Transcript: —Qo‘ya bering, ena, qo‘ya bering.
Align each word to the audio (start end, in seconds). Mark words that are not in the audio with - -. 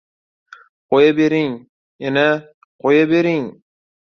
—Qo‘ya 0.93 1.11
bering, 1.19 1.53
ena, 2.11 2.25
qo‘ya 2.87 3.05
bering. 3.15 3.47